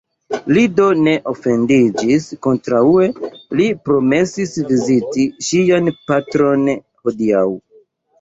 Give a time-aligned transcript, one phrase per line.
[0.57, 3.09] Li do ne ofendiĝis; kontraŭe,
[3.59, 6.65] li promesis viziti ŝian patron
[7.05, 7.45] hodiaŭ.